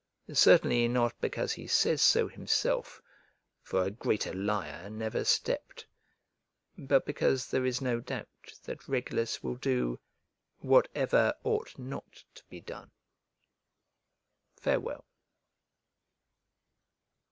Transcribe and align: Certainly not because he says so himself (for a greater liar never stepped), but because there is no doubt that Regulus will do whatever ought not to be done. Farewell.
Certainly 0.33 0.87
not 0.87 1.13
because 1.21 1.53
he 1.53 1.67
says 1.67 2.01
so 2.01 2.27
himself 2.27 3.03
(for 3.61 3.83
a 3.83 3.91
greater 3.91 4.33
liar 4.33 4.89
never 4.89 5.23
stepped), 5.23 5.85
but 6.75 7.05
because 7.05 7.51
there 7.51 7.67
is 7.67 7.81
no 7.81 7.99
doubt 7.99 8.27
that 8.63 8.87
Regulus 8.87 9.43
will 9.43 9.57
do 9.57 9.99
whatever 10.57 11.35
ought 11.43 11.77
not 11.77 12.23
to 12.33 12.43
be 12.49 12.59
done. 12.61 12.89
Farewell. 14.55 15.05